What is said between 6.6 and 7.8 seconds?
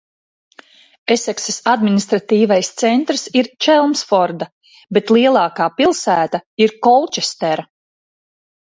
ir Kolčestera.